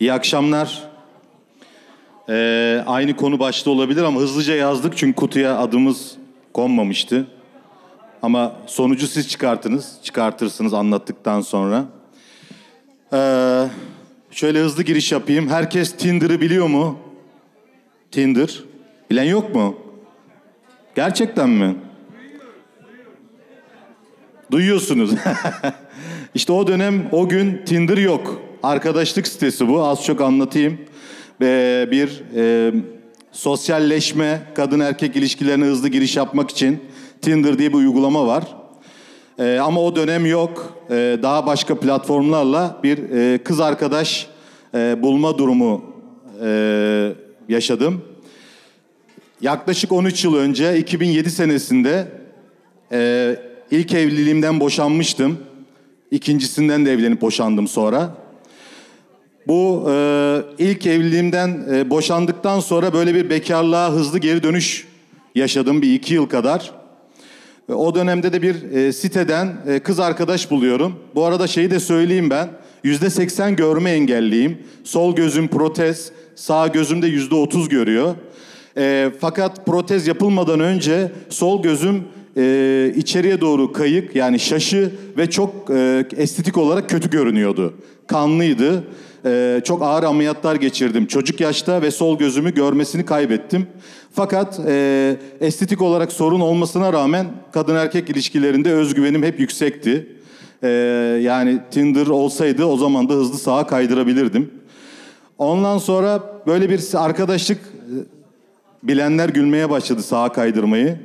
İyi 0.00 0.12
akşamlar. 0.12 0.82
Ee, 2.28 2.82
aynı 2.86 3.16
konu 3.16 3.38
başta 3.38 3.70
olabilir 3.70 4.02
ama 4.02 4.20
hızlıca 4.20 4.54
yazdık 4.54 4.96
çünkü 4.96 5.16
kutuya 5.16 5.58
adımız 5.58 6.16
konmamıştı. 6.52 7.26
Ama 8.22 8.52
sonucu 8.66 9.06
siz 9.06 9.28
çıkartınız, 9.28 9.98
çıkartırsınız 10.02 10.74
anlattıktan 10.74 11.40
sonra. 11.40 11.84
Ee, 13.12 13.66
şöyle 14.30 14.58
hızlı 14.60 14.82
giriş 14.82 15.12
yapayım. 15.12 15.48
Herkes 15.48 15.96
Tinder'ı 15.96 16.40
biliyor 16.40 16.66
mu? 16.66 16.98
Tinder. 18.10 18.60
Bilen 19.10 19.24
yok 19.24 19.54
mu? 19.54 19.76
Gerçekten 20.94 21.48
mi? 21.50 21.76
Duyuyorsunuz. 24.50 25.10
işte 26.34 26.52
o 26.52 26.66
dönem 26.66 27.08
o 27.12 27.28
gün 27.28 27.62
Tinder 27.66 27.98
yok. 27.98 28.49
Arkadaşlık 28.62 29.28
sitesi 29.28 29.68
bu. 29.68 29.84
Az 29.84 30.04
çok 30.04 30.20
anlatayım. 30.20 30.78
Ee, 31.42 31.88
bir 31.90 32.22
e, 32.36 32.72
sosyalleşme, 33.32 34.40
kadın 34.54 34.80
erkek 34.80 35.16
ilişkilerine 35.16 35.64
hızlı 35.64 35.88
giriş 35.88 36.16
yapmak 36.16 36.50
için 36.50 36.80
Tinder 37.22 37.58
diye 37.58 37.68
bir 37.68 37.74
uygulama 37.74 38.26
var. 38.26 38.44
Ee, 39.38 39.58
ama 39.58 39.80
o 39.80 39.96
dönem 39.96 40.26
yok. 40.26 40.74
Ee, 40.90 41.18
daha 41.22 41.46
başka 41.46 41.80
platformlarla 41.80 42.80
bir 42.82 43.10
e, 43.10 43.38
kız 43.38 43.60
arkadaş 43.60 44.26
e, 44.74 45.02
bulma 45.02 45.38
durumu 45.38 45.84
e, 46.44 47.12
yaşadım. 47.48 48.02
Yaklaşık 49.40 49.92
13 49.92 50.24
yıl 50.24 50.36
önce 50.36 50.78
2007 50.78 51.30
senesinde 51.30 52.08
e, 52.92 53.36
ilk 53.70 53.94
evliliğimden 53.94 54.60
boşanmıştım. 54.60 55.38
İkincisinden 56.10 56.86
de 56.86 56.92
evlenip 56.92 57.20
boşandım 57.20 57.68
sonra. 57.68 58.19
Bu 59.46 59.86
e, 59.90 60.42
ilk 60.58 60.86
evliliğimden 60.86 61.66
e, 61.72 61.90
boşandıktan 61.90 62.60
sonra 62.60 62.92
böyle 62.92 63.14
bir 63.14 63.30
bekarlığa 63.30 63.92
hızlı 63.92 64.18
geri 64.18 64.42
dönüş 64.42 64.86
yaşadım 65.34 65.82
bir 65.82 65.94
iki 65.94 66.14
yıl 66.14 66.26
kadar. 66.26 66.70
Ve 67.68 67.74
O 67.74 67.94
dönemde 67.94 68.32
de 68.32 68.42
bir 68.42 68.72
e, 68.72 68.92
siteden 68.92 69.56
e, 69.66 69.78
kız 69.78 70.00
arkadaş 70.00 70.50
buluyorum. 70.50 70.94
Bu 71.14 71.24
arada 71.24 71.46
şeyi 71.46 71.70
de 71.70 71.80
söyleyeyim 71.80 72.30
ben. 72.30 72.48
Yüzde 72.84 73.10
seksen 73.10 73.56
görme 73.56 73.90
engelliyim. 73.90 74.58
Sol 74.84 75.16
gözüm 75.16 75.48
protez, 75.48 76.12
sağ 76.34 76.66
gözüm 76.66 77.02
de 77.02 77.06
yüzde 77.06 77.34
otuz 77.34 77.68
görüyor. 77.68 78.14
E, 78.76 79.10
fakat 79.20 79.66
protez 79.66 80.06
yapılmadan 80.06 80.60
önce 80.60 81.12
sol 81.28 81.62
gözüm 81.62 82.04
e, 82.36 82.92
içeriye 82.96 83.40
doğru 83.40 83.72
kayık 83.72 84.16
yani 84.16 84.38
şaşı 84.38 84.92
ve 85.18 85.30
çok 85.30 85.70
e, 85.70 86.04
estetik 86.16 86.58
olarak 86.58 86.90
kötü 86.90 87.10
görünüyordu. 87.10 87.74
Kanlıydı. 88.06 88.84
E, 89.24 89.60
çok 89.64 89.82
ağır 89.82 90.02
ameliyatlar 90.02 90.56
geçirdim 90.56 91.06
çocuk 91.06 91.40
yaşta 91.40 91.82
ve 91.82 91.90
sol 91.90 92.18
gözümü 92.18 92.54
görmesini 92.54 93.04
kaybettim. 93.04 93.66
Fakat 94.12 94.60
e, 94.66 95.16
estetik 95.40 95.82
olarak 95.82 96.12
sorun 96.12 96.40
olmasına 96.40 96.92
rağmen 96.92 97.26
kadın 97.52 97.76
erkek 97.76 98.10
ilişkilerinde 98.10 98.72
özgüvenim 98.72 99.22
hep 99.22 99.40
yüksekti. 99.40 100.16
E, 100.62 100.68
yani 101.22 101.58
Tinder 101.70 102.06
olsaydı 102.06 102.64
o 102.64 102.76
zaman 102.76 103.08
da 103.08 103.14
hızlı 103.14 103.38
sağa 103.38 103.66
kaydırabilirdim. 103.66 104.50
Ondan 105.38 105.78
sonra 105.78 106.22
böyle 106.46 106.70
bir 106.70 106.80
arkadaşlık 106.94 107.58
e, 107.58 107.94
bilenler 108.82 109.28
gülmeye 109.28 109.70
başladı 109.70 110.02
sağa 110.02 110.32
kaydırmayı. 110.32 110.98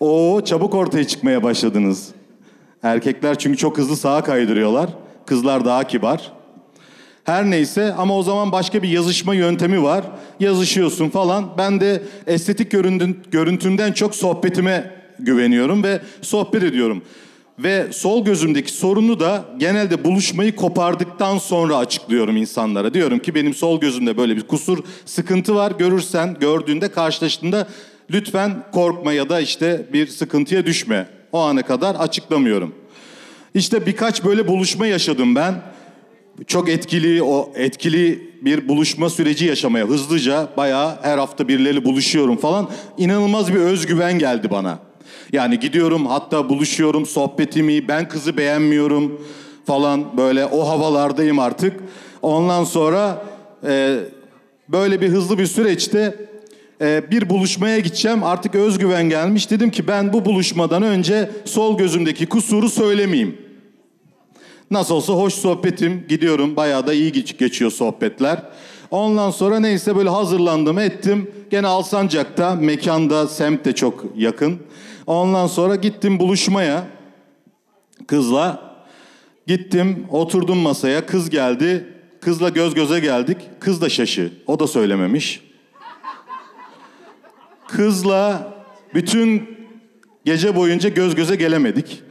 O 0.00 0.40
çabuk 0.44 0.74
ortaya 0.74 1.06
çıkmaya 1.06 1.42
başladınız. 1.42 2.08
Erkekler 2.82 3.38
çünkü 3.38 3.56
çok 3.56 3.78
hızlı 3.78 3.96
sağa 3.96 4.22
kaydırıyorlar. 4.22 4.90
Kızlar 5.26 5.64
daha 5.64 5.84
kibar. 5.84 6.37
Her 7.28 7.50
neyse 7.50 7.94
ama 7.98 8.16
o 8.16 8.22
zaman 8.22 8.52
başka 8.52 8.82
bir 8.82 8.88
yazışma 8.88 9.34
yöntemi 9.34 9.82
var. 9.82 10.04
Yazışıyorsun 10.40 11.08
falan. 11.08 11.50
Ben 11.58 11.80
de 11.80 12.02
estetik 12.26 12.70
görüntün, 12.70 13.18
görüntümden 13.30 13.92
çok 13.92 14.14
sohbetime 14.14 14.90
güveniyorum 15.18 15.82
ve 15.82 16.00
sohbet 16.22 16.62
ediyorum. 16.62 17.02
Ve 17.58 17.86
sol 17.92 18.24
gözümdeki 18.24 18.72
sorunu 18.72 19.20
da 19.20 19.44
genelde 19.58 20.04
buluşmayı 20.04 20.56
kopardıktan 20.56 21.38
sonra 21.38 21.76
açıklıyorum 21.76 22.36
insanlara. 22.36 22.94
Diyorum 22.94 23.18
ki 23.18 23.34
benim 23.34 23.54
sol 23.54 23.80
gözümde 23.80 24.16
böyle 24.16 24.36
bir 24.36 24.46
kusur, 24.46 24.78
sıkıntı 25.06 25.54
var. 25.54 25.72
Görürsen, 25.78 26.36
gördüğünde, 26.40 26.88
karşılaştığında 26.88 27.68
lütfen 28.10 28.64
korkma 28.72 29.12
ya 29.12 29.28
da 29.28 29.40
işte 29.40 29.86
bir 29.92 30.06
sıkıntıya 30.06 30.66
düşme. 30.66 31.08
O 31.32 31.38
ana 31.40 31.62
kadar 31.62 31.94
açıklamıyorum. 31.94 32.74
İşte 33.54 33.86
birkaç 33.86 34.24
böyle 34.24 34.48
buluşma 34.48 34.86
yaşadım 34.86 35.34
ben 35.34 35.54
çok 36.46 36.68
etkili 36.68 37.22
o 37.22 37.52
etkili 37.54 38.28
bir 38.42 38.68
buluşma 38.68 39.10
süreci 39.10 39.44
yaşamaya 39.44 39.86
hızlıca 39.86 40.48
bayağı 40.56 40.98
her 41.02 41.18
hafta 41.18 41.48
birileriyle 41.48 41.84
buluşuyorum 41.84 42.36
falan 42.36 42.68
inanılmaz 42.98 43.54
bir 43.54 43.58
özgüven 43.58 44.18
geldi 44.18 44.50
bana. 44.50 44.78
Yani 45.32 45.60
gidiyorum 45.60 46.06
hatta 46.06 46.48
buluşuyorum 46.48 47.06
sohbetimi 47.06 47.88
ben 47.88 48.08
kızı 48.08 48.36
beğenmiyorum 48.36 49.20
falan 49.66 50.16
böyle 50.16 50.46
o 50.46 50.68
havalardayım 50.68 51.38
artık. 51.38 51.80
Ondan 52.22 52.64
sonra 52.64 53.24
e, 53.66 53.98
böyle 54.68 55.00
bir 55.00 55.08
hızlı 55.08 55.38
bir 55.38 55.46
süreçte 55.46 56.28
e, 56.80 57.10
bir 57.10 57.30
buluşmaya 57.30 57.78
gideceğim 57.78 58.24
artık 58.24 58.54
özgüven 58.54 59.08
gelmiş 59.08 59.50
dedim 59.50 59.70
ki 59.70 59.88
ben 59.88 60.12
bu 60.12 60.24
buluşmadan 60.24 60.82
önce 60.82 61.30
sol 61.44 61.78
gözümdeki 61.78 62.26
kusuru 62.26 62.68
söylemeyeyim. 62.68 63.47
Nasıl 64.70 64.94
olsa 64.94 65.12
hoş 65.12 65.34
sohbetim 65.34 66.04
gidiyorum 66.08 66.56
bayağı 66.56 66.86
da 66.86 66.92
iyi 66.94 67.12
geç- 67.12 67.38
geçiyor 67.38 67.70
sohbetler. 67.70 68.42
Ondan 68.90 69.30
sonra 69.30 69.60
neyse 69.60 69.96
böyle 69.96 70.08
hazırlandım 70.08 70.78
ettim. 70.78 71.30
Gene 71.50 71.66
Alsancak'ta 71.66 72.54
mekanda 72.54 73.28
semt 73.28 73.64
de 73.64 73.74
çok 73.74 74.04
yakın. 74.16 74.58
Ondan 75.06 75.46
sonra 75.46 75.76
gittim 75.76 76.18
buluşmaya 76.18 76.84
kızla. 78.06 78.68
Gittim 79.46 80.06
oturdum 80.10 80.58
masaya 80.58 81.06
kız 81.06 81.30
geldi. 81.30 81.88
Kızla 82.20 82.48
göz 82.48 82.74
göze 82.74 83.00
geldik. 83.00 83.36
Kız 83.60 83.80
da 83.82 83.88
şaşı. 83.88 84.32
O 84.46 84.58
da 84.60 84.66
söylememiş. 84.66 85.40
Kızla 87.68 88.52
bütün 88.94 89.58
gece 90.24 90.56
boyunca 90.56 90.88
göz 90.88 91.14
göze 91.14 91.36
gelemedik. 91.36 92.02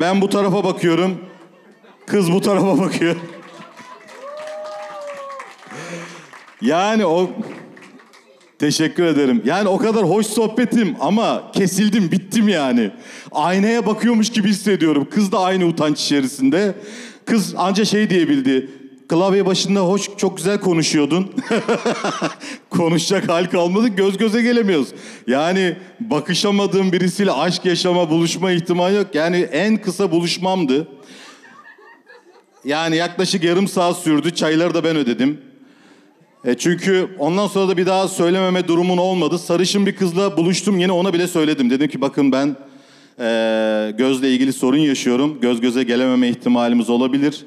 Ben 0.00 0.20
bu 0.20 0.28
tarafa 0.28 0.64
bakıyorum. 0.64 1.18
Kız 2.06 2.32
bu 2.32 2.40
tarafa 2.40 2.78
bakıyor. 2.78 3.16
Yani 6.60 7.06
o 7.06 7.30
Teşekkür 8.58 9.04
ederim. 9.04 9.42
Yani 9.44 9.68
o 9.68 9.78
kadar 9.78 10.04
hoş 10.04 10.26
sohbetim 10.26 10.96
ama 11.00 11.52
kesildim, 11.52 12.12
bittim 12.12 12.48
yani. 12.48 12.90
Aynaya 13.32 13.86
bakıyormuş 13.86 14.30
gibi 14.30 14.48
hissediyorum. 14.48 15.08
Kız 15.10 15.32
da 15.32 15.40
aynı 15.40 15.64
utanç 15.64 16.00
içerisinde. 16.00 16.74
Kız 17.24 17.54
anca 17.56 17.84
şey 17.84 18.10
diyebildi. 18.10 18.70
Klavye 19.08 19.46
başında 19.46 19.80
hoş, 19.80 20.10
çok 20.16 20.36
güzel 20.36 20.60
konuşuyordun. 20.60 21.32
Konuşacak 22.70 23.28
hal 23.28 23.44
kalmadı, 23.44 23.88
göz 23.88 24.18
göze 24.18 24.42
gelemiyoruz. 24.42 24.88
Yani 25.26 25.76
bakışamadığım 26.00 26.92
birisiyle 26.92 27.32
aşk 27.32 27.64
yaşama, 27.64 28.10
buluşma 28.10 28.50
ihtimali 28.50 28.96
yok. 28.96 29.06
Yani 29.14 29.36
en 29.36 29.76
kısa 29.76 30.10
buluşmamdı. 30.10 30.88
Yani 32.66 32.96
yaklaşık 32.96 33.44
yarım 33.44 33.68
saat 33.68 33.96
sürdü. 33.96 34.34
Çayları 34.34 34.74
da 34.74 34.84
ben 34.84 34.96
ödedim. 34.96 35.40
E 36.44 36.54
çünkü 36.54 37.08
ondan 37.18 37.46
sonra 37.46 37.68
da 37.68 37.76
bir 37.76 37.86
daha 37.86 38.08
söylememe 38.08 38.68
durumun 38.68 38.96
olmadı. 38.96 39.38
Sarışın 39.38 39.86
bir 39.86 39.96
kızla 39.96 40.36
buluştum 40.36 40.78
yine 40.78 40.92
ona 40.92 41.12
bile 41.12 41.26
söyledim. 41.26 41.70
Dedim 41.70 41.88
ki 41.88 42.00
bakın 42.00 42.32
ben 42.32 42.56
e, 43.18 43.92
gözle 43.98 44.30
ilgili 44.30 44.52
sorun 44.52 44.78
yaşıyorum. 44.78 45.40
Göz 45.40 45.60
göze 45.60 45.82
gelememe 45.82 46.28
ihtimalimiz 46.28 46.90
olabilir. 46.90 47.44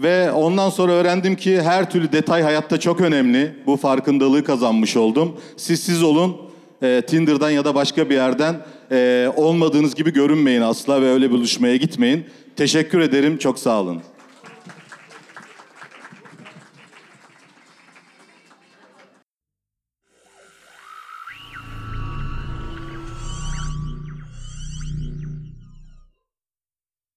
Ve 0.00 0.32
ondan 0.32 0.70
sonra 0.70 0.92
öğrendim 0.92 1.36
ki 1.36 1.62
her 1.62 1.90
türlü 1.90 2.12
detay 2.12 2.42
hayatta 2.42 2.80
çok 2.80 3.00
önemli. 3.00 3.54
Bu 3.66 3.76
farkındalığı 3.76 4.44
kazanmış 4.44 4.96
oldum. 4.96 5.36
Siz 5.56 5.80
siz 5.80 6.02
olun. 6.02 6.36
E, 6.82 7.02
Tinder'dan 7.06 7.50
ya 7.50 7.64
da 7.64 7.74
başka 7.74 8.10
bir 8.10 8.14
yerden 8.14 8.56
e, 8.90 9.28
olmadığınız 9.36 9.94
gibi 9.94 10.12
görünmeyin 10.12 10.60
asla 10.60 11.02
ve 11.02 11.10
öyle 11.10 11.30
buluşmaya 11.30 11.76
gitmeyin. 11.76 12.24
Teşekkür 12.56 13.00
ederim. 13.00 13.38
Çok 13.38 13.58
sağ 13.58 13.80
olun. 13.80 14.02